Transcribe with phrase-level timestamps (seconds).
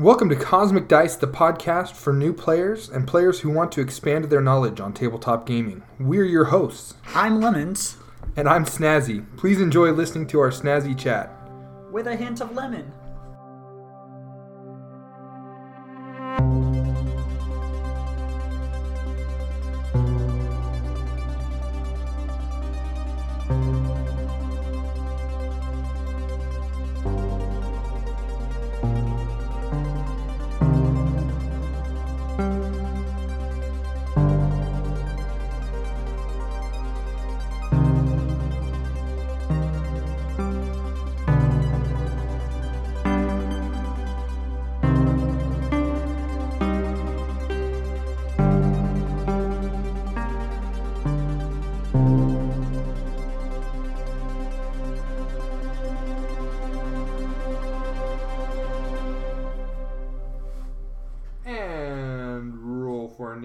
[0.00, 4.24] Welcome to Cosmic Dice, the podcast for new players and players who want to expand
[4.24, 5.82] their knowledge on tabletop gaming.
[5.98, 7.98] We're your hosts, I'm Lemons
[8.34, 9.26] and I'm Snazzy.
[9.36, 11.30] Please enjoy listening to our snazzy chat.
[11.90, 12.90] with a hint of lemon.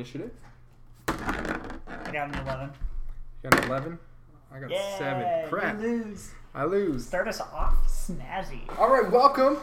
[0.05, 0.31] Initiative.
[1.07, 2.69] I got an 11.
[3.43, 3.99] You got an 11?
[4.53, 5.49] I got Yeah, 7.
[5.49, 5.81] Crap.
[5.81, 6.31] you lose.
[6.53, 7.07] I lose.
[7.07, 8.61] Start us off snazzy.
[8.77, 9.57] All right, welcome.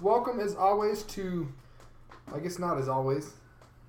[0.00, 1.52] Welcome as always to,
[2.32, 3.32] I guess not as always.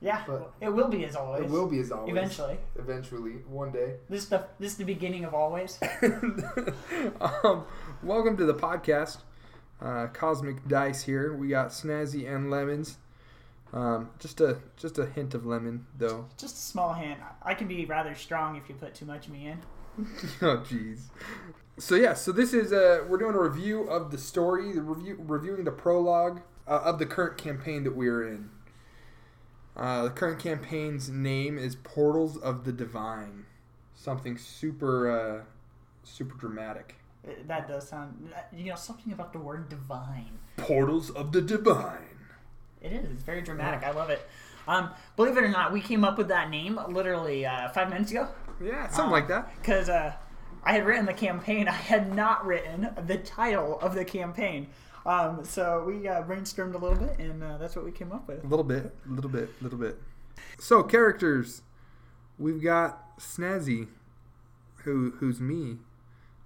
[0.01, 1.43] Yeah, But- it will be as always.
[1.43, 2.11] It will be as always.
[2.11, 2.57] Eventually.
[2.75, 3.95] Eventually, one day.
[4.09, 5.79] This is the this is the beginning of always.
[7.21, 7.63] um,
[8.03, 9.17] welcome to the podcast.
[9.81, 11.33] Uh, Cosmic Dice here.
[11.33, 12.97] We got Snazzy and Lemons.
[13.73, 16.27] Um, just a just a hint of lemon though.
[16.37, 17.19] Just a small hint.
[17.41, 19.61] I can be rather strong if you put too much of me in.
[20.41, 21.01] oh jeez.
[21.77, 25.17] So yeah, so this is uh we're doing a review of the story, the review
[25.19, 28.49] reviewing the prologue uh, of the current campaign that we're in.
[29.75, 33.45] Uh, the current campaign's name is Portals of the Divine.
[33.93, 35.43] Something super uh,
[36.03, 36.95] super dramatic.
[37.47, 40.37] That does sound, you know, something about the word divine.
[40.57, 42.14] Portals of the Divine.
[42.85, 43.09] It is.
[43.11, 43.83] It's very dramatic.
[43.83, 44.21] I love it.
[44.67, 48.11] Um, believe it or not, we came up with that name literally uh, five minutes
[48.11, 48.27] ago.
[48.63, 49.51] Yeah, something Um, like that.
[49.61, 50.13] Because uh,
[50.63, 54.67] I had written the campaign, I had not written the title of the campaign.
[55.05, 58.27] Um, so we uh, brainstormed a little bit, and uh, that's what we came up
[58.27, 58.43] with.
[58.43, 60.01] A little bit, a little bit, a little bit.
[60.59, 61.61] So characters,
[62.39, 63.87] we've got Snazzy,
[64.83, 65.77] who who's me,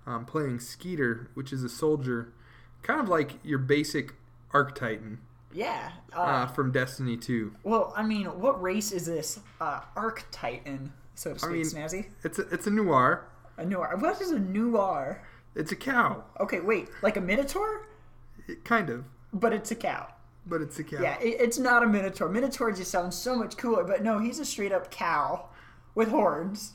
[0.06, 2.33] um, playing Skeeter, which is a soldier,
[2.81, 4.16] kind of like your basic
[4.51, 5.19] Arc Titan
[5.53, 5.91] Yeah.
[6.15, 7.53] Uh, uh, from Destiny Two.
[7.63, 9.39] well, I mean, what race is this?
[9.59, 12.05] Uh, Arc Titan, so to speak, mean- Snazzy.
[12.23, 13.21] It's a, it's a nuar.
[13.57, 13.99] A nuar.
[14.01, 15.19] What is a nuar?
[15.55, 17.88] It's a cow, Okay, wait, like a minotaur,
[18.47, 20.07] it, kind of, but it's a cow.
[20.45, 21.01] but it's a cow.
[21.01, 22.29] Yeah, it, it's not a minotaur.
[22.29, 25.49] Minotaur just sounds so much cooler, but no, he's a straight up cow
[25.95, 26.73] with horns.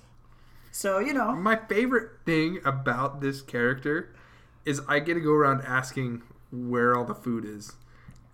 [0.72, 4.12] So you know, My favorite thing about this character
[4.64, 7.72] is I get to go around asking where all the food is,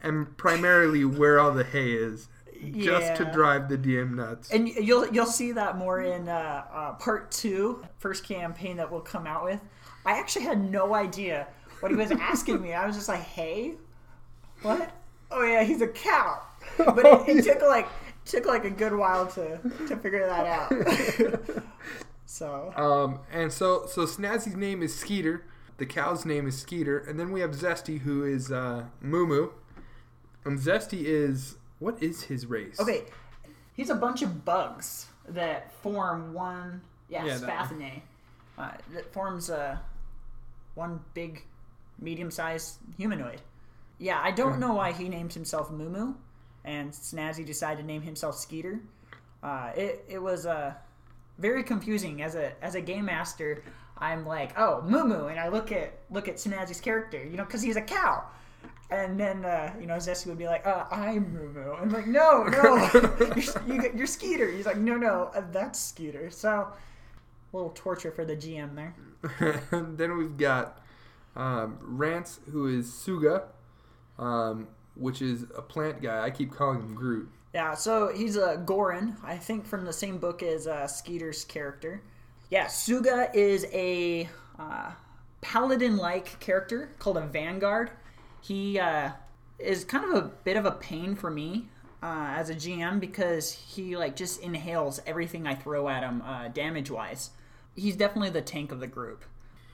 [0.02, 2.28] and primarily where all the hay is,
[2.76, 4.50] just to drive the DM nuts.
[4.50, 9.00] and you'll you'll see that more in uh, uh, part two, first campaign that we'll
[9.00, 9.60] come out with.
[10.04, 11.46] I actually had no idea
[11.80, 12.74] what he was asking me.
[12.74, 13.74] I was just like, "Hey,
[14.62, 14.90] what?
[15.30, 16.42] Oh yeah, he's a cow."
[16.76, 17.88] But it, it took like
[18.26, 21.62] took like a good while to to figure that out.
[22.26, 25.44] so Um, and so so Snazzy's name is Skeeter.
[25.78, 29.48] The cow's name is Skeeter, and then we have Zesty, who is uh, Moo
[30.44, 32.78] And Zesty is what is his race?
[32.80, 33.04] okay,
[33.74, 36.82] he's a bunch of bugs that form one.
[37.08, 37.38] Yeah, Yeah.
[37.38, 38.02] Spathinae.
[38.58, 39.78] Uh, that forms uh,
[40.74, 41.44] one big,
[41.98, 43.40] medium-sized humanoid.
[43.98, 46.14] Yeah, I don't know why he named himself Moo
[46.64, 48.80] and Snazzy decided to name himself Skeeter.
[49.42, 50.74] Uh, it it was uh,
[51.38, 53.62] very confusing as a as a game master.
[53.98, 57.62] I'm like, oh, Moo and I look at look at Snazzy's character, you know, because
[57.62, 58.24] he's a cow.
[58.90, 62.42] And then, uh, you know, Zesty would be like, uh, I'm Moo I'm like, no,
[62.44, 62.90] no,
[63.36, 64.50] you're, you, you're Skeeter.
[64.50, 66.30] He's like, no, no, uh, that's Skeeter.
[66.30, 66.68] So,
[67.52, 69.62] a little torture for the GM there.
[69.96, 70.80] then we've got
[71.36, 73.44] um, Rance, who is Suga,
[74.18, 76.24] um, which is a plant guy.
[76.24, 77.30] I keep calling him Groot.
[77.54, 82.03] Yeah, so he's a Ghoran, I think from the same book as uh, Skeeter's character.
[82.48, 84.28] Yeah, Suga is a
[84.59, 84.92] uh,
[85.41, 87.91] paladin like character called a Vanguard.
[88.41, 89.10] He uh,
[89.59, 91.69] is kind of a bit of a pain for me
[92.03, 96.48] uh, as a GM because he like just inhales everything I throw at him uh,
[96.48, 97.31] damage wise.
[97.77, 99.25] He's definitely the tank of the group.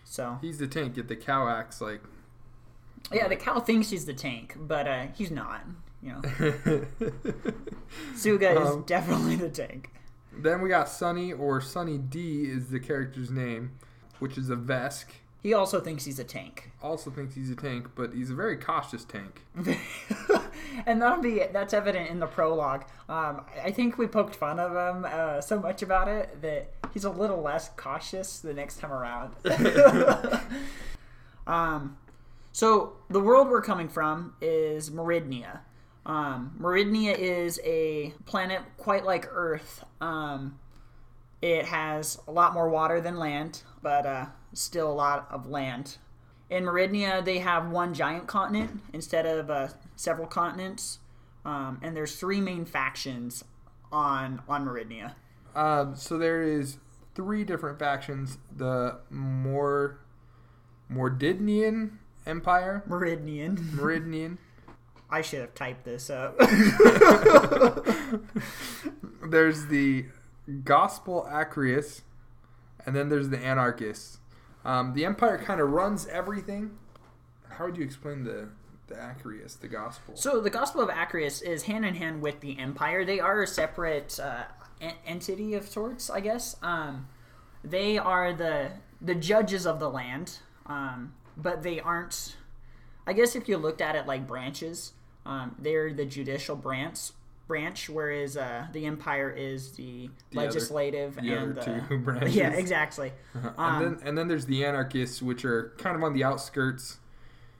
[0.05, 2.01] So He's the tank, yet the cow acts like.
[3.13, 5.63] yeah, the cow thinks he's the tank, but uh, he's not.
[6.03, 6.21] You know,
[8.15, 9.91] Suga is Um, definitely the tank.
[10.33, 13.73] Then we got Sunny, or Sunny D is the character's name,
[14.19, 15.07] which is a Vesk.
[15.47, 16.73] He also thinks he's a tank.
[16.83, 19.45] Also thinks he's a tank, but he's a very cautious tank.
[20.87, 22.85] and that'll be that's evident in the prologue.
[23.09, 27.05] Um, I think we poked fun of him uh, so much about it that he's
[27.05, 29.37] a little less cautious the next time around.
[31.47, 31.97] um,
[32.51, 35.61] so the world we're coming from is Meridnia.
[36.07, 39.85] Um, Meridnia is a planet quite like Earth.
[40.01, 40.59] Um,
[41.41, 45.99] it has a lot more water than land, but uh, still a lot of land.
[46.51, 50.99] In Meridnia, they have one giant continent instead of uh, several continents,
[51.45, 53.45] um, and there's three main factions
[53.93, 55.15] on on Meridnia.
[55.55, 56.79] Um, so there is
[57.15, 60.01] three different factions: the more
[60.91, 63.57] Mordidnian Empire, Meridnian.
[63.57, 64.39] Meridnian.
[65.09, 66.37] I should have typed this up.
[69.31, 70.07] there's the
[70.65, 72.03] Gospel Acreus,
[72.87, 74.19] and then there's the Anarchists.
[74.65, 76.79] Um, the Empire kind of runs everything.
[77.51, 78.49] How would you explain the
[78.89, 80.15] the Acreus, the Gospel?
[80.17, 83.05] so the Gospel of Acreus is hand in hand with the Empire.
[83.05, 84.45] They are a separate uh,
[84.81, 86.57] en- entity of sorts, I guess.
[86.63, 87.09] Um,
[87.65, 92.37] they are the the judges of the land, um, but they aren't.
[93.09, 94.93] I guess if you looked at it like branches,
[95.25, 97.11] um, they're the judicial branch,
[97.47, 101.99] branch, whereas uh, the Empire is the, The other- legislative the and other the two
[102.05, 102.35] branches.
[102.37, 103.13] yeah, exactly.
[103.35, 106.99] and Um, then and then there's the Anarchists, which are kind of on the outskirts.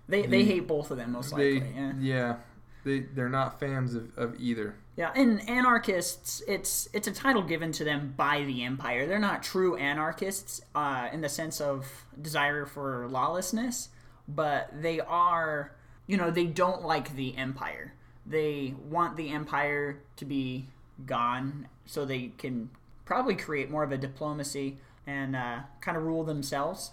[0.09, 1.73] They they hate both of them most They likely.
[1.77, 1.93] yeah.
[2.01, 2.37] yeah,
[2.85, 4.75] they they're not fans of, of either.
[4.97, 9.07] Yeah, and anarchists, it's it's a title given to them by the empire.
[9.07, 13.91] They're not true anarchists uh, in the sense of desire for lawlessness,
[14.27, 15.73] but they are,
[16.07, 17.93] you know, they don't like the empire.
[18.29, 20.67] They want the empire to be
[21.05, 22.71] gone so they can
[23.05, 26.91] probably create more of a diplomacy and uh, kind of rule themselves.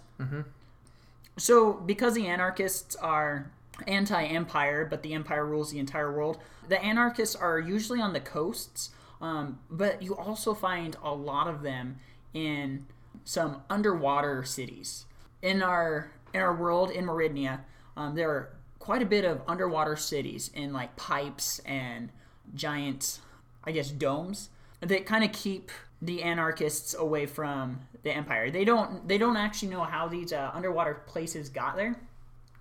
[1.36, 3.50] So, because the anarchists are
[3.88, 6.38] anti empire, but the empire rules the entire world,
[6.68, 8.90] the anarchists are usually on the coasts,
[9.20, 11.98] um, but you also find a lot of them
[12.32, 12.86] in
[13.24, 15.06] some underwater cities.
[15.42, 17.60] In our in our world in Meridnia,
[17.96, 18.53] um, there are
[18.84, 22.10] quite a bit of underwater cities in like pipes and
[22.54, 23.18] giant,
[23.64, 24.50] I guess, domes
[24.80, 25.70] that kind of keep
[26.02, 28.50] the anarchists away from the empire.
[28.50, 31.98] They don't they don't actually know how these uh, underwater places got there.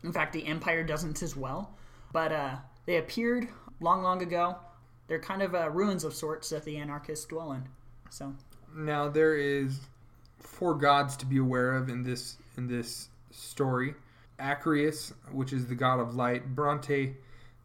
[0.06, 1.76] In fact, the empire doesn't as well.
[2.14, 2.56] But uh,
[2.86, 3.50] they appeared
[3.82, 4.56] long, long ago.
[5.08, 7.68] They're kind of uh, ruins of sorts that the anarchists dwell in.
[8.10, 8.34] So
[8.74, 9.78] Now there is
[10.40, 13.96] four gods to be aware of in this in this story.
[14.44, 17.16] Acreus, which is the god of light, Bronte,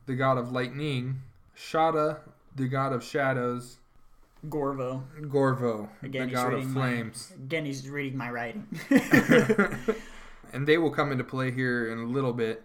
[0.06, 1.20] the god of lightning,
[1.56, 2.18] Shada,
[2.54, 3.78] the god of shadows,
[4.48, 5.02] Gorvo.
[5.22, 7.32] Gorvo, Again, the god of reading my- flames.
[7.34, 8.66] Again, he's reading my writing.
[10.52, 12.62] and they will come into play here in a little bit.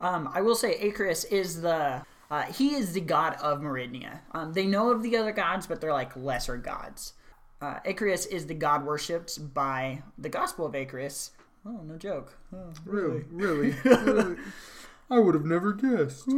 [0.00, 4.20] Um, I will say Icarus is the uh, he is the god of Meridnia.
[4.32, 7.14] Um, they know of the other gods, but they're like lesser gods.
[7.60, 11.30] Uh, Icarus is the god worshipped by the Gospel of Icarus.
[11.66, 12.32] Oh, no joke.
[12.54, 14.36] Oh, Really, really, really.
[15.10, 16.28] I would have never guessed.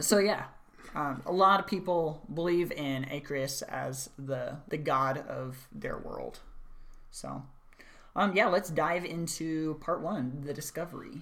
[0.00, 0.44] So yeah,
[0.94, 6.40] um, a lot of people believe in Icarus as the the god of their world.
[7.10, 7.42] So,
[8.14, 11.18] um, yeah, let's dive into part one, the discovery,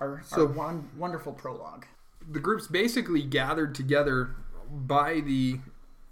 [0.00, 1.86] our, So- our won- wonderful prologue.
[2.30, 4.34] the group's basically gathered together
[4.70, 5.60] by the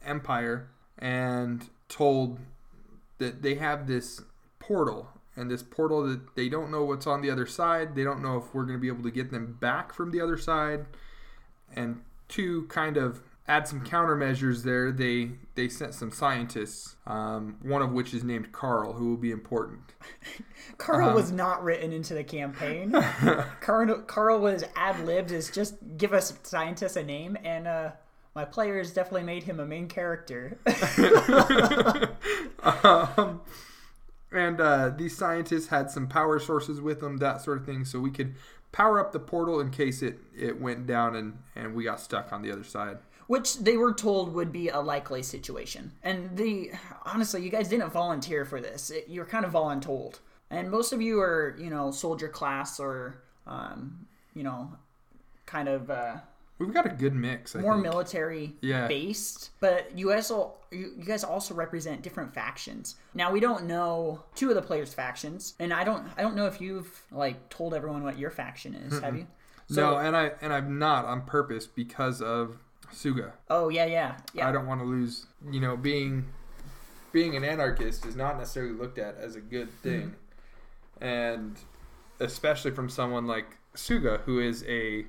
[0.04, 2.38] empire and told
[3.18, 4.22] that they have this
[4.58, 8.22] portal and this portal that they don't know what's on the other side they don't
[8.22, 10.86] know if we're going to be able to get them back from the other side
[11.74, 17.80] and to kind of add some countermeasures there they they sent some scientists um, one
[17.82, 19.80] of which is named carl who will be important
[20.78, 21.14] Carl Uh-huh.
[21.16, 22.90] was not written into the campaign.
[23.60, 27.90] Carl, Carl was ad libbed as just give us scientists a name, and uh,
[28.34, 30.58] my players definitely made him a main character.
[32.62, 33.40] um,
[34.36, 37.98] and uh, these scientists had some power sources with them, that sort of thing, so
[38.00, 38.34] we could
[38.72, 42.32] power up the portal in case it, it went down and, and we got stuck
[42.32, 42.98] on the other side.
[43.26, 45.92] which they were told would be a likely situation.
[46.02, 46.72] And the
[47.04, 48.90] honestly, you guys didn't volunteer for this.
[48.90, 50.20] It, you're kind of voluntold.
[50.50, 54.72] And most of you are, you know, soldier class or, um, you know,
[55.44, 56.16] kind of uh,
[56.58, 57.54] We've got a good mix.
[57.54, 57.82] I more think.
[57.82, 58.88] military Yeah.
[58.88, 59.50] based.
[59.60, 62.96] But you guys, all, you, you guys also represent different factions.
[63.14, 66.46] Now we don't know two of the players' factions, and I don't, I don't know
[66.46, 68.98] if you've like told everyone what your faction is.
[69.00, 69.26] Have you?
[69.70, 72.56] no, and I and I'm not on purpose because of
[72.92, 73.32] Suga.
[73.50, 74.48] Oh yeah, yeah, yeah.
[74.48, 75.26] I don't want to lose.
[75.50, 76.26] You know, being
[77.12, 80.14] being an anarchist is not necessarily looked at as a good thing,
[81.00, 81.58] and
[82.20, 85.04] especially from someone like Suga, who is a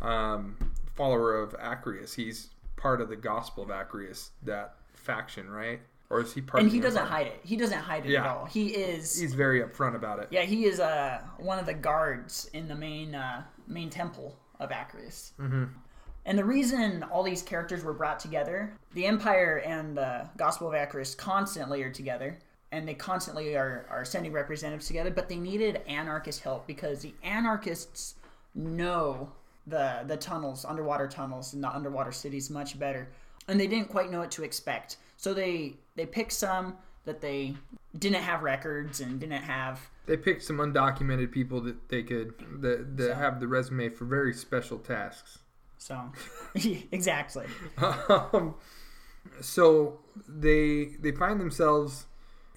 [0.00, 0.56] um,
[0.98, 2.12] follower of Acreus.
[2.12, 5.80] He's part of the Gospel of Acreus, that faction, right?
[6.10, 6.62] Or is he part?
[6.62, 7.40] And of he doesn't hide it.
[7.44, 8.46] He doesn't hide it at all.
[8.46, 9.18] He is.
[9.18, 10.28] He's very upfront about it.
[10.30, 14.70] yeah, he is uh, one of the guards in the main uh, main temple of
[14.70, 15.32] Acreus.
[15.38, 15.64] Mm-hmm.
[16.24, 20.74] And the reason all these characters were brought together, the Empire and the Gospel of
[20.74, 22.38] Acreus constantly are together,
[22.72, 25.10] and they constantly are, are sending representatives together.
[25.10, 28.14] But they needed anarchist help because the anarchists
[28.54, 29.32] know
[29.68, 33.08] the the tunnels, underwater tunnels, and the underwater cities much better,
[33.46, 34.96] and they didn't quite know what to expect.
[35.16, 37.54] So they they picked some that they
[37.98, 42.96] didn't have records and didn't have They picked some undocumented people that they could that,
[42.98, 45.38] that have the resume for very special tasks.
[45.78, 46.12] so
[46.92, 47.46] exactly
[47.78, 48.54] um,
[49.40, 52.06] so they they find themselves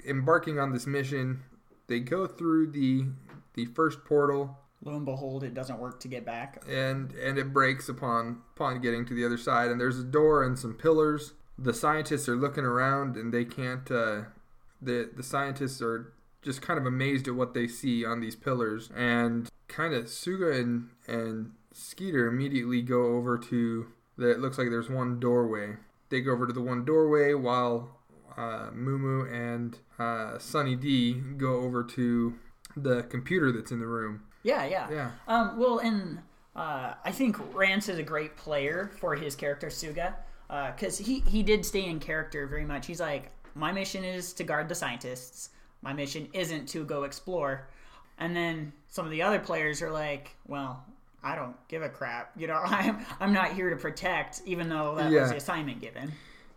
[0.07, 1.43] embarking on this mission.
[1.87, 3.05] They go through the
[3.53, 7.53] the first portal lo and behold it doesn't work to get back and and it
[7.53, 11.33] breaks upon upon getting to the other side and there's a door and some pillars
[11.57, 14.21] the scientists are looking around and they can't uh
[14.81, 18.89] the the scientists are just kind of amazed at what they see on these pillars
[18.95, 24.39] and kind of suga and and skeeter immediately go over to that.
[24.39, 25.75] looks like there's one doorway
[26.11, 27.97] they go over to the one doorway while
[28.37, 32.35] uh, Mumu and uh, Sunny D go over to
[32.75, 34.23] the computer that's in the room.
[34.43, 35.11] Yeah yeah Yeah.
[35.27, 36.19] Um, well, and
[36.55, 40.15] uh, I think Rance is a great player for his character Suga
[40.75, 42.85] because he he did stay in character very much.
[42.87, 45.49] He's like, my mission is to guard the scientists.
[45.81, 47.69] My mission isn't to go explore.
[48.17, 50.85] And then some of the other players are like, well,
[51.23, 52.31] I don't give a crap.
[52.35, 56.11] You know, I'm I'm not here to protect, even though that was the assignment given.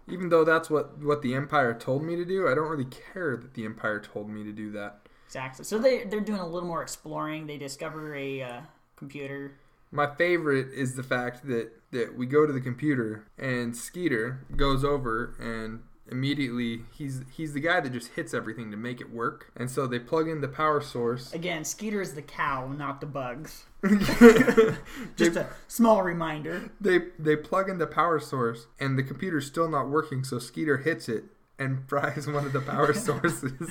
[0.08, 3.36] Even though that's what what the Empire told me to do, I don't really care
[3.36, 5.08] that the Empire told me to do that.
[5.34, 5.64] Exactly.
[5.64, 7.48] So they they're doing a little more exploring.
[7.48, 8.60] They discover a uh,
[8.94, 9.56] computer.
[9.90, 14.84] My favorite is the fact that that we go to the computer and Skeeter goes
[14.84, 19.50] over and immediately he's he's the guy that just hits everything to make it work.
[19.56, 21.32] And so they plug in the power source.
[21.32, 23.64] Again, Skeeter is the cow, not the bugs.
[23.82, 24.76] they,
[25.16, 26.70] Just a small reminder.
[26.80, 30.76] they they plug in the power source and the computer's still not working, so Skeeter
[30.76, 31.24] hits it
[31.58, 33.68] and fries one of the power sources.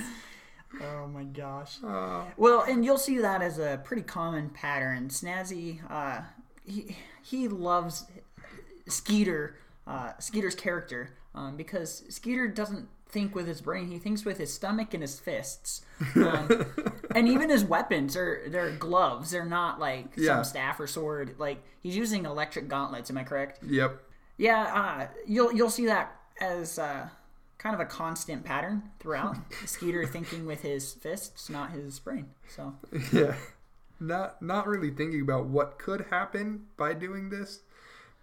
[0.82, 1.78] Oh my gosh.
[1.84, 5.08] Uh, Well, and you'll see that as a pretty common pattern.
[5.08, 6.22] Snazzy, uh,
[6.64, 8.06] he he loves
[8.88, 14.38] Skeeter, uh, Skeeter's character, um, because Skeeter doesn't think with his brain; he thinks with
[14.38, 15.82] his stomach and his fists.
[16.16, 16.66] Um,
[17.14, 20.34] and even his weapons are they're gloves; they're not like Yeah.
[20.36, 21.36] some staff or sword.
[21.38, 23.10] Like he's using electric gauntlets.
[23.10, 23.62] Am I correct?
[23.64, 24.00] yep.
[24.36, 27.08] Yeah, uh, you'll you'll see that as uh,
[27.64, 29.36] kind of a constant pattern throughout.
[29.64, 32.26] Skeeter thinking with his fists, not his brain.
[32.48, 32.74] So
[33.12, 33.34] Yeah.
[33.98, 37.60] Not not really thinking about what could happen by doing this,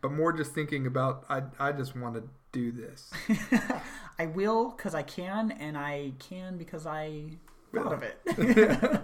[0.01, 3.10] but more just thinking about I I just want to do this.
[4.19, 7.38] I will because I can, and I can because I
[7.74, 9.01] thought of it.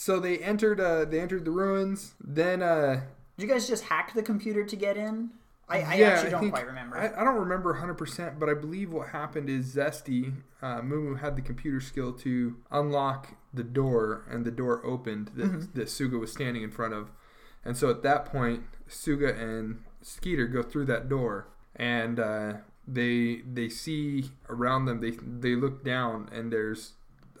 [0.00, 2.14] So they entered uh they entered the ruins.
[2.20, 3.00] Then uh
[3.36, 5.30] Did you guys just hack the computer to get in?
[5.68, 6.96] I, I yeah, actually don't think- quite remember.
[6.96, 10.32] I, I don't remember 100%, but I believe what happened is Zesty,
[10.62, 15.46] uh, Mumu had the computer skill to unlock the door, and the door opened that,
[15.46, 15.78] Mm-hmm.
[15.78, 17.10] that Suga was standing in front of.
[17.64, 22.52] And so at that point, Suga and Skeeter go through that door, and uh,
[22.86, 25.00] they they see around them.
[25.00, 26.92] They they look down, and there's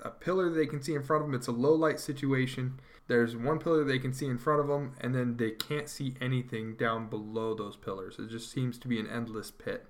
[0.04, 1.34] a pillar they can see in front of them.
[1.34, 2.78] It's a low light situation.
[3.08, 6.14] There's one pillar they can see in front of them, and then they can't see
[6.20, 8.18] anything down below those pillars.
[8.18, 9.86] It just seems to be an endless pit.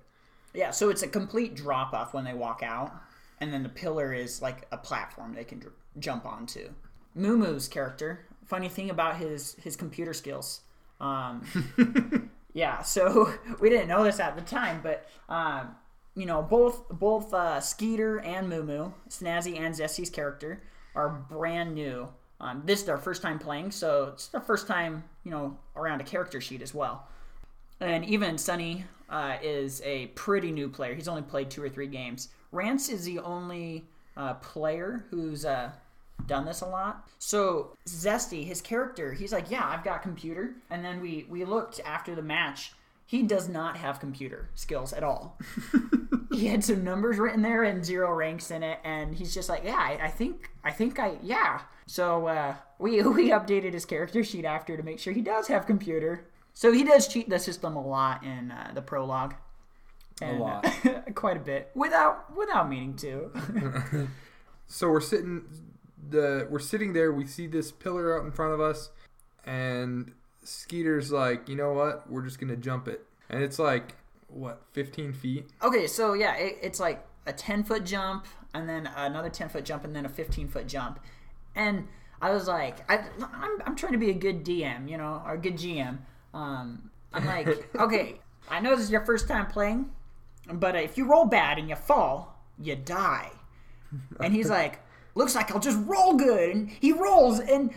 [0.53, 2.93] yeah, so it's a complete drop off when they walk out,
[3.39, 6.69] and then the pillar is like a platform they can dr- jump onto.
[7.15, 10.61] Mumu's character, funny thing about his his computer skills.
[11.01, 15.75] Um, yeah, so we didn't know this at the time, but um,
[16.15, 20.63] you know, both both uh, Skeeter and Mumu, Snazzy and Zesty's character,
[20.95, 22.09] are brand new.
[22.41, 26.01] Um, this is their first time playing, so it's their first time, you know, around
[26.01, 27.07] a character sheet as well.
[27.81, 30.93] And even Sunny uh, is a pretty new player.
[30.93, 32.29] He's only played two or three games.
[32.51, 35.71] Rance is the only uh, player who's uh,
[36.27, 37.07] done this a lot.
[37.19, 40.55] So Zesty, his character, he's like, yeah, I've got computer.
[40.69, 42.73] And then we we looked after the match.
[43.05, 45.37] He does not have computer skills at all.
[46.31, 49.63] he had some numbers written there and zero ranks in it, and he's just like,
[49.63, 51.61] yeah, I, I think I think I yeah.
[51.89, 55.65] So uh, we we updated his character sheet after to make sure he does have
[55.65, 56.27] computer.
[56.53, 59.33] So he does cheat the system a lot in uh, the prologue.
[60.21, 60.65] And, lot.
[60.85, 64.07] uh, quite a bit, without without meaning to.
[64.71, 65.45] So we're sitting
[66.11, 67.11] the we're sitting there.
[67.11, 68.91] We see this pillar out in front of us,
[69.43, 72.07] and Skeeter's like, you know what?
[72.07, 73.95] We're just gonna jump it, and it's like
[74.27, 75.47] what, 15 feet?
[75.63, 79.65] Okay, so yeah, it, it's like a 10 foot jump, and then another 10 foot
[79.65, 80.99] jump, and then a 15 foot jump.
[81.59, 81.89] And
[82.21, 85.33] I was like, I, I'm, I'm trying to be a good DM, you know, or
[85.33, 85.97] a good GM.
[86.33, 88.15] Um, I'm like, okay,
[88.49, 89.91] I know this is your first time playing,
[90.49, 93.31] but if you roll bad and you fall, you die.
[94.21, 94.79] And he's like,
[95.15, 96.49] looks like I'll just roll good.
[96.49, 97.73] And he rolls, and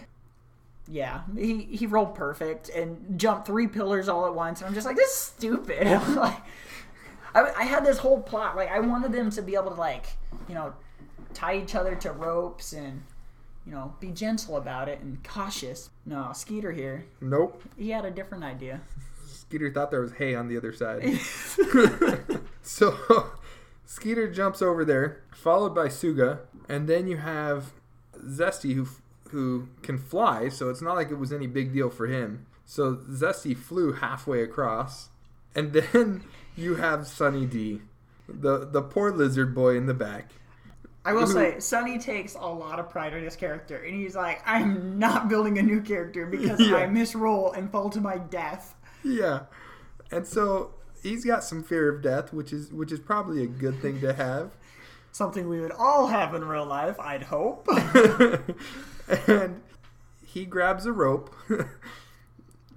[0.89, 4.61] yeah, he, he rolled perfect and jumped three pillars all at once.
[4.61, 5.87] And I'm just like, this is stupid.
[6.17, 6.39] like,
[7.35, 8.55] I, I had this whole plot.
[8.55, 10.07] Like, I wanted them to be able to, like,
[10.49, 10.73] you know,
[11.35, 13.03] tie each other to ropes and,
[13.67, 15.91] you know, be gentle about it and cautious.
[16.05, 17.63] No, Skeeter here, Nope.
[17.77, 18.81] he had a different idea.
[19.27, 21.05] Skeeter thought there was hay on the other side.
[22.63, 23.31] so
[23.85, 27.73] Skeeter jumps over there, followed by Suga, and then you have
[28.27, 28.89] Zesty who
[29.31, 32.47] who can fly, so it's not like it was any big deal for him.
[32.67, 35.09] So Zesty flew halfway across,
[35.55, 36.25] and then
[36.57, 37.81] you have Sunny D,
[38.29, 40.31] the the poor lizard boy in the back.
[41.05, 44.41] I will say, Sunny takes a lot of pride in his character, and he's like,
[44.47, 46.77] I'm not building a new character because Yeah.
[46.77, 48.77] I misroll and fall to my death.
[49.03, 49.41] Yeah,
[50.13, 53.81] and so he's got some fear of death, which is which is probably a good
[53.81, 54.53] thing to have.
[55.13, 57.69] Something we would all have in real life, I'd hope.
[59.29, 59.61] and
[60.25, 61.35] he grabs a rope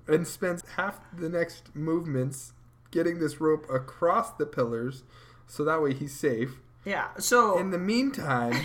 [0.08, 2.52] and spends half the next movements
[2.92, 5.04] getting this rope across the pillars
[5.48, 6.60] so that way he's safe.
[6.86, 7.58] Yeah, so.
[7.58, 8.56] In the meantime,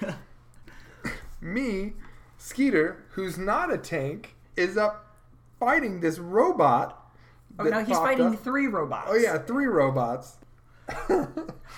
[1.40, 1.94] me,
[2.36, 5.16] Skeeter, who's not a tank, is up
[5.58, 7.12] fighting this robot.
[7.58, 8.40] oh, no, he's fighting up.
[8.44, 9.08] three robots.
[9.10, 10.36] Oh yeah, three robots.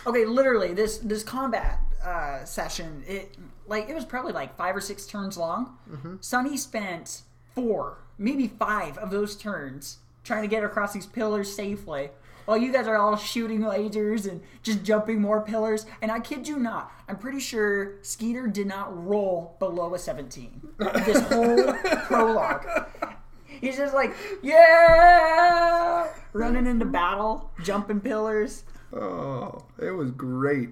[0.07, 4.81] Okay, literally, this this combat uh, session, it like it was probably like five or
[4.81, 5.77] six turns long.
[6.21, 7.23] Sunny spent
[7.55, 12.11] four, maybe five of those turns trying to get across these pillars safely.
[12.45, 16.49] While you guys are all shooting lasers and just jumping more pillars, and I kid
[16.49, 20.61] you not, I'm pretty sure Skeeter did not roll below a 17.
[20.79, 21.73] This whole
[22.07, 22.67] prologue.
[23.47, 28.65] He's just like, yeah, running into battle, jumping pillars.
[28.93, 30.71] Oh, it was great.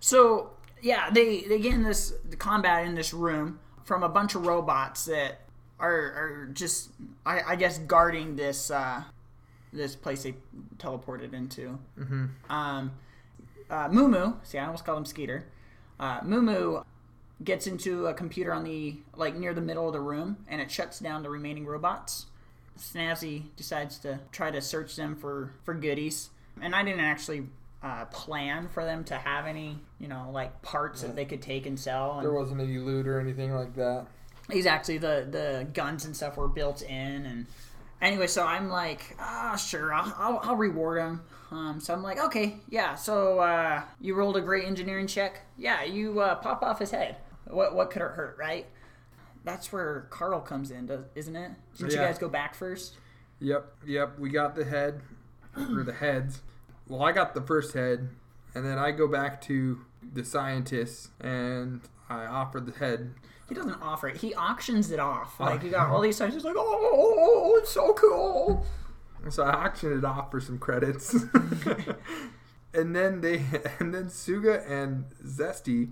[0.00, 0.50] So
[0.82, 5.06] yeah, they they get in this combat in this room from a bunch of robots
[5.06, 5.40] that
[5.78, 6.90] are are just
[7.24, 9.02] I, I guess guarding this uh,
[9.72, 10.34] this place they
[10.78, 11.78] teleported into.
[11.98, 12.26] Mm-hmm.
[12.50, 12.92] Um,
[13.68, 15.46] uh, Mumu, see, I almost called him Skeeter.
[15.98, 16.84] Uh, Mumu
[17.44, 20.70] gets into a computer on the like near the middle of the room, and it
[20.70, 22.26] shuts down the remaining robots.
[22.78, 26.30] Snazzy decides to try to search them for for goodies,
[26.60, 27.46] and I didn't actually
[27.82, 31.66] uh, plan for them to have any, you know, like parts that they could take
[31.66, 32.14] and sell.
[32.14, 34.06] And There wasn't any loot or anything like that.
[34.48, 37.46] exactly the the guns and stuff were built in and
[38.00, 42.18] anyway so i'm like ah sure i'll, I'll, I'll reward him um, so i'm like
[42.18, 46.78] okay yeah so uh, you rolled a great engineering check yeah you uh, pop off
[46.78, 48.66] his head what, what could it hurt right
[49.44, 52.00] that's where carl comes in does, isn't it didn't Yeah.
[52.02, 52.96] you guys go back first
[53.42, 54.18] Yep, yep.
[54.18, 55.00] We got the head
[55.56, 56.42] or the heads.
[56.88, 58.10] Well, I got the first head,
[58.54, 59.80] and then I go back to
[60.12, 63.14] the scientists and I offer the head.
[63.50, 65.44] He doesn't offer it he auctions it off oh.
[65.44, 67.16] like you got all these scientists like oh, oh,
[67.52, 68.64] oh it's so cool
[69.28, 71.12] So I auctioned it off for some credits.
[72.74, 73.44] and then they
[73.78, 75.90] and then Suga and Zesty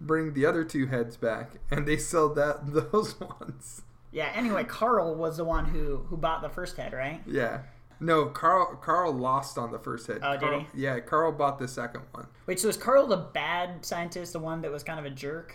[0.00, 3.82] bring the other two heads back and they sell that those ones.
[4.12, 7.62] yeah anyway carl was the one who who bought the first head right Yeah.
[8.00, 10.20] No, Carl Carl lost on the first head.
[10.22, 10.82] Oh, did Carl, he?
[10.82, 12.28] Yeah, Carl bought the second one.
[12.46, 15.52] Wait, so is Carl the bad scientist, the one that was kind of a jerk?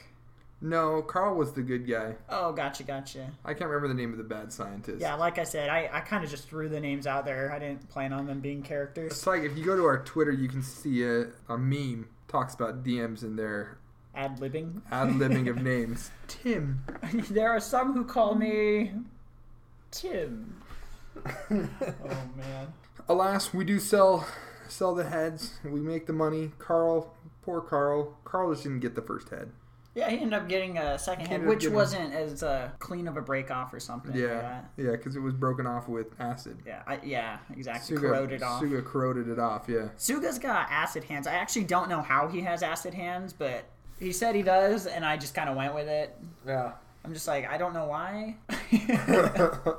[0.63, 2.15] No, Carl was the good guy.
[2.29, 3.29] Oh, gotcha, gotcha.
[3.43, 5.01] I can't remember the name of the bad scientist.
[5.01, 7.51] Yeah, like I said, I, I kind of just threw the names out there.
[7.51, 9.11] I didn't plan on them being characters.
[9.11, 12.53] It's like if you go to our Twitter, you can see a, a meme talks
[12.55, 13.77] about DMs in their
[14.15, 14.81] Ad libbing.
[14.89, 16.11] ad libbing of names.
[16.29, 16.81] Tim.
[17.29, 18.93] there are some who call me
[19.91, 20.61] Tim.
[21.27, 21.67] oh
[22.37, 22.73] man.
[23.09, 24.25] Alas, we do sell
[24.69, 25.55] sell the heads.
[25.65, 26.51] We make the money.
[26.57, 28.17] Carl, poor Carl.
[28.23, 29.51] Carl just didn't get the first head.
[29.95, 32.41] Yeah, he ended up getting a second He head, ended up which getting- wasn't as
[32.41, 34.15] uh, clean of a break off or something.
[34.15, 34.71] Yeah, that.
[34.75, 36.57] yeah, because it was broken off with acid.
[36.65, 37.95] Yeah, I, yeah, exactly.
[37.97, 38.61] Suga, Corroded off.
[38.63, 39.65] Suga corroded it off.
[39.67, 39.89] Yeah.
[39.99, 41.27] Suga's got acid hands.
[41.27, 43.65] I actually don't know how he has acid hands, but
[43.99, 46.17] he said he does, and I just kind of went with it.
[46.45, 46.71] Yeah.
[47.05, 48.37] I'm just like, I don't know why.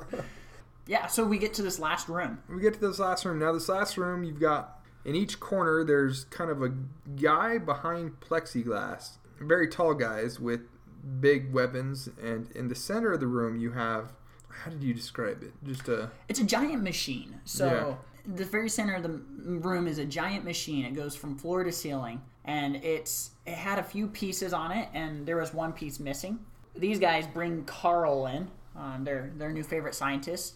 [0.87, 2.39] yeah, so we get to this last room.
[2.49, 3.39] we get to this last room.
[3.39, 6.71] Now, this last room, you've got in each corner, there's kind of a
[7.19, 9.17] guy behind plexiglass.
[9.39, 10.61] Very tall guys with
[11.19, 12.09] big weapons.
[12.21, 14.13] And in the center of the room, you have
[14.63, 15.53] how did you describe it?
[15.63, 17.39] Just a It's a giant machine.
[17.45, 20.85] So the very center of the room is a giant machine.
[20.85, 24.89] It goes from floor to ceiling, and it's it had a few pieces on it,
[24.93, 26.39] and there was one piece missing.
[26.75, 30.55] These guys bring Carl in, um, their their new favorite scientist.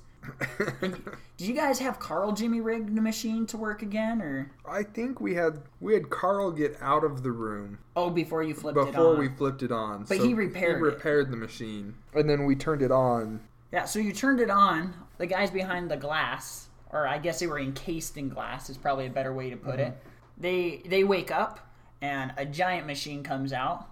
[1.38, 5.20] Did you guys have Carl Jimmy rig the machine to work again, or I think
[5.20, 8.82] we had we had Carl get out of the room oh before you flipped it
[8.82, 8.88] on.
[8.88, 10.06] before we flipped it on.
[10.08, 10.92] But he repaired he it.
[10.92, 13.40] repaired the machine, and then we turned it on.
[13.72, 14.94] Yeah, so you turned it on.
[15.18, 19.06] The guys behind the glass, or I guess they were encased in glass, is probably
[19.06, 19.92] a better way to put mm-hmm.
[19.92, 20.04] it.
[20.38, 21.60] They they wake up,
[22.02, 23.88] and a giant machine comes out.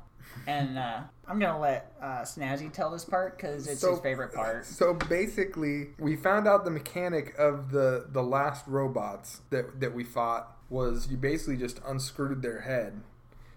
[0.45, 4.33] And uh, I'm gonna let uh, Snazzy tell this part because it's So- his favorite
[4.33, 4.65] part.
[4.65, 10.03] So basically, we found out the mechanic of the the last robots that that we
[10.03, 13.01] fought was you basically just unscrewed their head.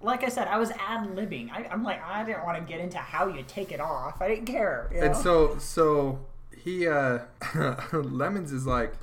[0.03, 1.51] Like I said, I was ad libbing.
[1.71, 4.23] I'm like, I didn't want to get into how you take it off.
[4.23, 4.91] I didn't care.
[4.93, 5.07] You know?
[5.07, 7.21] And so so he uh
[7.93, 8.95] Lemons is like,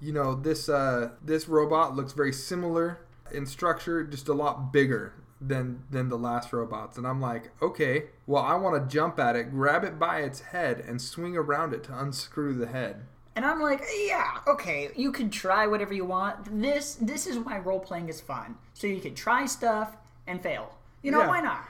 [0.00, 3.00] you know, this uh this robot looks very similar
[3.32, 6.98] in structure, just a lot bigger than than the last robots.
[6.98, 10.40] And I'm like, okay, well I want to jump at it, grab it by its
[10.40, 13.06] head, and swing around it to unscrew the head.
[13.36, 16.60] And I'm like, yeah, okay, you can try whatever you want.
[16.60, 18.56] This this is why role playing is fun.
[18.74, 19.96] So you can try stuff
[20.26, 20.74] and fail.
[21.02, 21.28] You know, Yeah.
[21.28, 21.64] why not?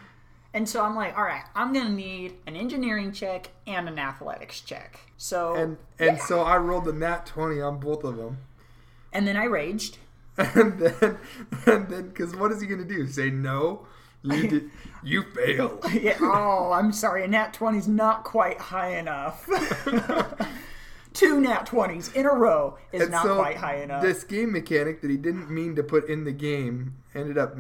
[0.54, 4.62] And so I'm like, all right, I'm gonna need an engineering check and an athletics
[4.62, 4.98] check.
[5.18, 6.24] So And and yeah.
[6.24, 8.38] so I rolled the nat twenty on both of them.
[9.12, 9.98] and then I raged.
[10.38, 11.18] And then
[11.66, 13.07] and then because what is he gonna do?
[13.07, 13.87] Say no?
[14.24, 14.70] You did,
[15.05, 15.79] you fail.
[15.92, 19.46] Yeah, oh, I'm sorry, a nat 20's not quite high enough.
[21.14, 24.03] Two nat 20s in a row is And not so quite high enough.
[24.03, 27.57] This game mechanic that he didn't mean to put in the game ended up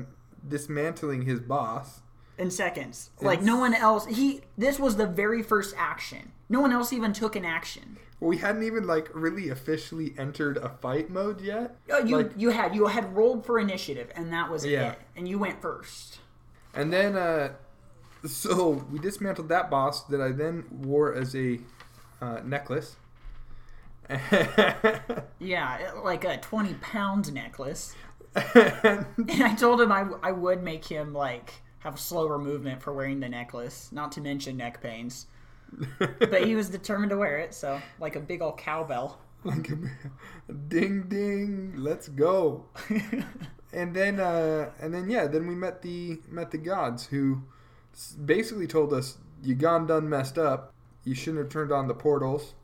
[0.46, 2.00] dismantling his boss.
[2.36, 3.10] in seconds.
[3.20, 4.06] Like no one else.
[4.06, 4.42] He.
[4.56, 6.32] This was the very first action.
[6.48, 7.98] No one else even took an action.
[8.20, 11.76] We hadn't even like really officially entered a fight mode yet.
[11.90, 14.92] Oh, you Like- you had you had rolled for initiative, and that was Yeah.
[14.92, 14.98] it.
[15.16, 16.18] And you went first.
[16.74, 17.52] And then uh
[18.26, 21.60] so we dismantled that boss that I then wore as a
[22.20, 22.96] uh, necklace.
[25.38, 27.94] Yeah, like a twenty pound necklace.
[28.34, 32.92] and And I told him I, I would make him like have slower movement for
[32.92, 35.26] wearing the necklace, not to mention neck pains.
[35.98, 39.18] But he was determined to wear it, so like a big old cowbell.
[39.44, 42.66] like a ding ding, let's go.
[43.72, 47.42] and then uh and then yeah, then we met the met the gods who
[48.24, 50.74] basically told us you gone done messed up.
[51.04, 52.54] You shouldn't have turned on the portals.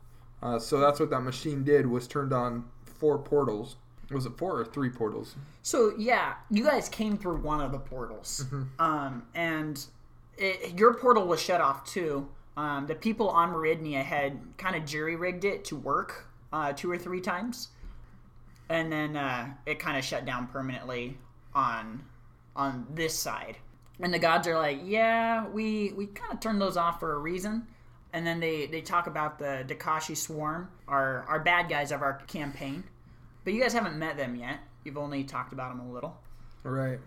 [0.41, 3.77] Uh, so that's what that machine did was turned on four portals.
[4.11, 5.35] Was it four or three portals?
[5.63, 8.45] So yeah, you guys came through one of the portals,
[8.77, 9.83] um, and
[10.37, 12.27] it, your portal was shut off too.
[12.57, 16.89] Um, the people on Meridnia had kind of jury rigged it to work uh, two
[16.89, 17.69] or three times,
[18.69, 21.17] and then uh, it kind of shut down permanently
[21.53, 22.03] on
[22.55, 23.57] on this side.
[23.99, 27.19] And the gods are like, "Yeah, we we kind of turned those off for a
[27.19, 27.67] reason."
[28.13, 32.19] And then they they talk about the Dakashi Swarm, our our bad guys of our
[32.27, 32.83] campaign.
[33.43, 34.59] But you guys haven't met them yet.
[34.83, 36.17] You've only talked about them a little.
[36.63, 36.99] Right.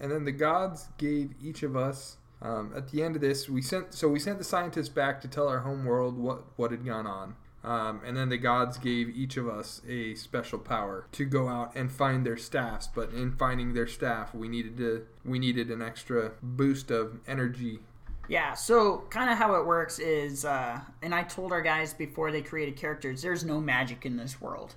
[0.00, 3.48] And then the gods gave each of us um, at the end of this.
[3.48, 6.70] We sent so we sent the scientists back to tell our home world what what
[6.70, 7.36] had gone on.
[7.62, 11.76] Um, and then the gods gave each of us a special power to go out
[11.76, 12.86] and find their staffs.
[12.86, 17.80] But in finding their staff, we needed to we needed an extra boost of energy.
[18.28, 22.30] Yeah, so kind of how it works is, uh, and I told our guys before
[22.30, 24.76] they created characters, there's no magic in this world.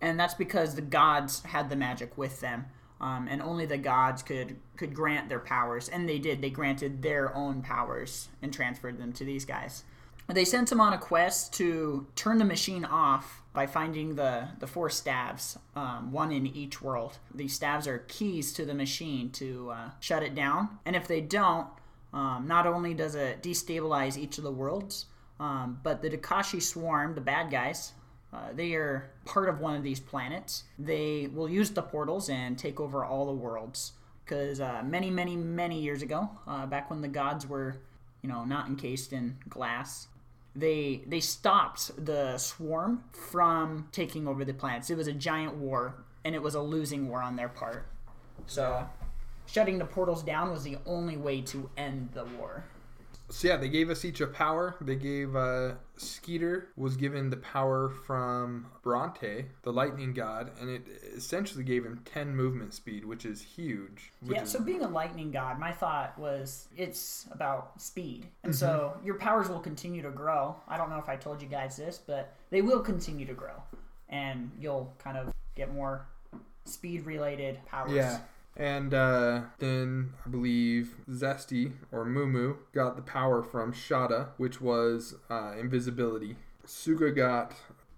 [0.00, 2.64] And that's because the gods had the magic with them.
[3.00, 6.42] Um, and only the gods could could grant their powers, and they did.
[6.42, 9.84] They granted their own powers and transferred them to these guys.
[10.28, 14.66] They sent them on a quest to turn the machine off by finding the the
[14.66, 17.18] four staves, um, one in each world.
[17.34, 21.20] These staves are keys to the machine to uh, shut it down, and if they
[21.20, 21.66] don't,
[22.12, 25.06] um, not only does it destabilize each of the worlds,
[25.40, 27.92] um, but the Dakashi swarm, the bad guys,
[28.32, 30.64] uh, they are part of one of these planets.
[30.78, 33.92] They will use the portals and take over all the worlds.
[34.24, 37.76] Because uh, many, many, many years ago, uh, back when the gods were,
[38.22, 40.06] you know, not encased in glass,
[40.54, 44.90] they they stopped the swarm from taking over the planets.
[44.90, 47.86] It was a giant war, and it was a losing war on their part.
[48.46, 48.86] So,
[49.46, 52.64] shutting the portals down was the only way to end the war.
[53.30, 54.74] So yeah, they gave us each a power.
[54.80, 60.82] They gave uh, Skeeter was given the power from Bronte, the lightning god, and it
[61.16, 64.10] essentially gave him ten movement speed, which is huge.
[64.22, 68.26] which Yeah, is- so being a lightning god, my thought was it's about speed.
[68.42, 68.58] And Mm-hmm.
[68.58, 70.56] so your powers will continue to grow.
[70.66, 73.62] I don't know if I told you guys this, but they will continue to grow.
[74.08, 76.04] And you'll kind of get more
[76.64, 77.92] speed related powers.
[77.92, 78.18] Yeah.
[78.56, 85.14] And uh, then I believe Zesty or Mumu got the power from Shada, which was
[85.30, 86.36] uh, invisibility.
[86.66, 87.54] Suga got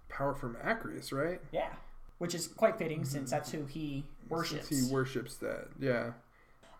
[0.09, 1.41] power from Acreus, right?
[1.51, 1.73] Yeah.
[2.19, 4.69] Which is quite fitting since that's who he worships.
[4.69, 5.67] Since he worships that.
[5.79, 6.11] Yeah.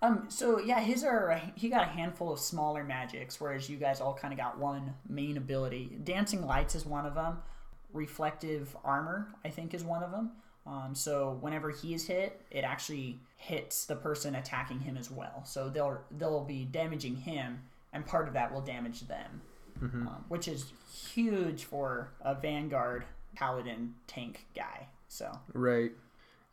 [0.01, 0.25] Um.
[0.29, 4.13] So yeah, his are he got a handful of smaller magics, whereas you guys all
[4.13, 5.97] kind of got one main ability.
[6.03, 7.39] Dancing lights is one of them.
[7.91, 10.31] Reflective armor, I think, is one of them.
[10.65, 15.43] Um, so whenever he is hit, it actually hits the person attacking him as well.
[15.45, 19.41] So they'll they'll be damaging him, and part of that will damage them,
[19.81, 20.71] um, which is
[21.13, 23.03] huge for a vanguard
[23.35, 24.87] paladin tank guy.
[25.09, 25.91] So Right.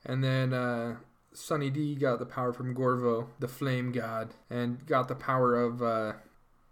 [0.05, 0.96] And then uh,
[1.33, 5.81] Sunny D got the power from Gorvo, the flame god, and got the power of
[5.83, 6.14] uh,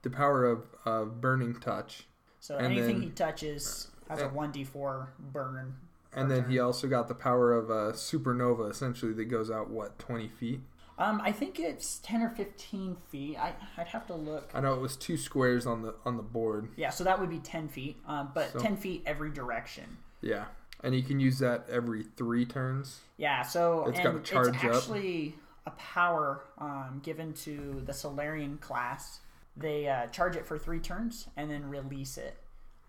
[0.02, 2.08] the power of, of burning touch.
[2.40, 5.76] so And anything then- he touches has a one d four burn.
[6.14, 9.98] And then he also got the power of a supernova, essentially that goes out what
[9.98, 10.60] twenty feet.
[10.98, 13.36] Um, I think it's ten or fifteen feet.
[13.38, 14.50] I I'd have to look.
[14.54, 16.68] I know it was two squares on the on the board.
[16.76, 17.98] Yeah, so that would be ten feet.
[18.06, 19.98] Um, but So- ten feet every direction.
[20.20, 20.46] Yeah,
[20.82, 23.00] and you can use that every three turns.
[23.16, 24.74] Yeah, so it's gotta charge it's up.
[24.74, 29.20] actually a power um, given to the Solarian class.
[29.56, 32.36] They uh, charge it for three turns and then release it,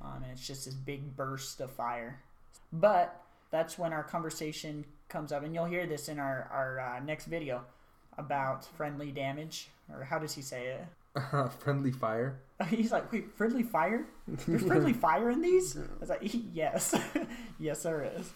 [0.01, 2.21] um, and it's just this big burst of fire.
[2.71, 6.99] But that's when our conversation comes up, and you'll hear this in our our uh,
[6.99, 7.63] next video
[8.17, 10.85] about friendly damage, or how does he say it?
[11.59, 12.39] Friendly fire.
[12.69, 14.05] He's like, wait, friendly fire?
[14.27, 15.77] There's friendly fire in these?
[15.77, 16.95] I was like, yes,
[17.59, 18.33] yes, there is.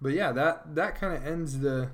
[0.00, 1.90] but yeah, that that kind of ends the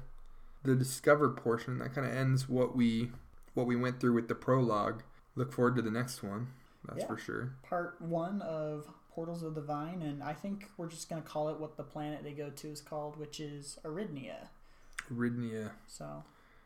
[0.63, 1.79] the discover portion.
[1.79, 3.11] That kind of ends what we
[3.55, 5.03] what we went through with the prologue.
[5.35, 6.49] Look forward to the next one.
[6.87, 7.07] That's Yeah.
[7.07, 7.53] for sure.
[7.62, 11.59] Part one of Portals of the Vine, and I think we're just gonna call it
[11.59, 14.49] what the planet they go to is called, which is Aridnia.
[15.12, 15.73] Aridnia.
[15.87, 16.25] So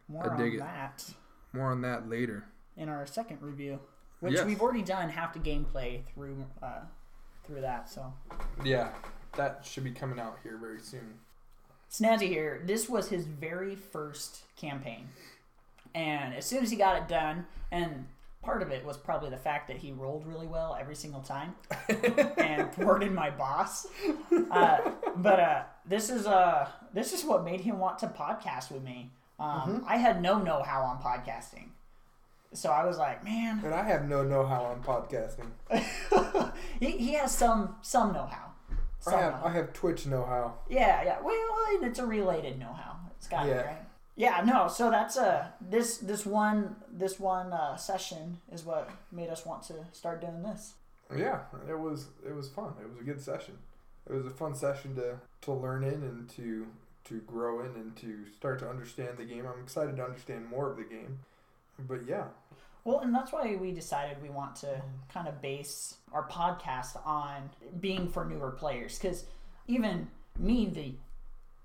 [0.09, 0.59] more I on dig it.
[0.59, 1.15] that
[1.53, 2.47] More on that later.
[2.77, 3.81] in our second review,
[4.21, 4.47] which Yes.
[4.47, 6.83] we've already done half the gameplay through uh,
[7.45, 7.89] through that.
[7.89, 8.13] So
[8.65, 8.95] Yeah,
[9.37, 11.21] that should be coming out here very soon.
[11.91, 15.09] Snazzy here, this was his very first campaign.
[15.95, 18.09] And as soon as he got it done, and
[18.43, 21.55] part of it was probably the fact that he rolled really well every single time
[22.39, 23.87] and thwarted my boss.
[24.51, 24.79] Uh,
[25.17, 29.11] but uh, this is uh, this is what made him want to podcast with me.
[29.39, 31.69] Um, I had no know how on podcasting.
[32.55, 35.51] So I was like, man, And I have no know how on podcasting.
[36.81, 38.53] he, he has some some know how.
[39.07, 40.55] I have I have Twitch know how.
[40.69, 41.19] Yeah, yeah.
[41.23, 41.35] Well,
[41.83, 42.97] it's a related know-how.
[43.17, 43.63] It's got it Yeah.
[43.63, 43.83] right.
[44.19, 44.67] Yeah, no.
[44.67, 49.63] So that's uh this this one this one uh, session is what made us want
[49.65, 50.75] to start doing this.
[51.17, 52.73] Yeah, it was it was fun.
[52.83, 53.57] It was a good session.
[54.11, 56.67] It was a fun session to to learn in and to
[57.05, 59.47] to grow in and to start to understand the game.
[59.47, 61.21] I'm excited to understand more of the game.
[61.79, 62.25] But yeah,
[62.85, 64.83] Well, and that's why we decided we want to
[65.15, 67.51] kind of base our podcast on
[67.81, 69.27] being for newer players because
[69.69, 70.95] even me, the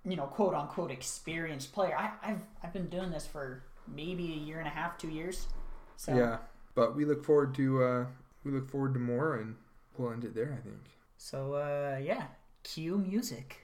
[0.05, 4.37] you know quote unquote experienced player, I, I've I've been doing this for maybe a
[4.37, 5.47] year and a half, two years.
[5.97, 6.37] So yeah.
[6.75, 8.05] But we look forward to uh,
[8.43, 9.55] we look forward to more, and
[9.97, 10.57] we'll end it there.
[10.57, 10.81] I think.
[11.17, 12.25] so uh, yeah,
[12.63, 13.62] cue music.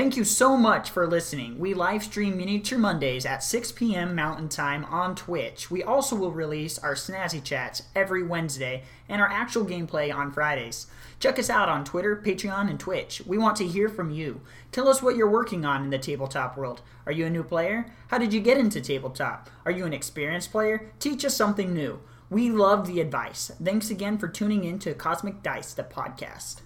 [0.00, 1.58] Thank you so much for listening.
[1.58, 4.14] We live stream Miniature Mondays at 6 p.m.
[4.14, 5.70] Mountain Time on Twitch.
[5.70, 10.86] We also will release our Snazzy Chats every Wednesday and our actual gameplay on Fridays.
[11.18, 13.20] Check us out on Twitter, Patreon, and Twitch.
[13.26, 14.40] We want to hear from you.
[14.72, 16.80] Tell us what you're working on in the tabletop world.
[17.04, 17.92] Are you a new player?
[18.08, 19.50] How did you get into tabletop?
[19.66, 20.90] Are you an experienced player?
[20.98, 22.00] Teach us something new.
[22.30, 23.52] We love the advice.
[23.62, 26.62] Thanks again for tuning in to Cosmic Dice, the podcast.